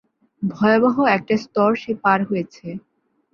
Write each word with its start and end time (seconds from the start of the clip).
ভয়াবহ 0.43 0.95
একটা 1.07 1.35
স্তর 1.37 1.71
সে 1.75 1.91
পার 2.03 2.19
হয়েছে। 2.25 2.67